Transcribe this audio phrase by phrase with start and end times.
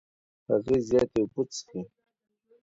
[0.49, 1.81] هغې زياتې اوبه څښې.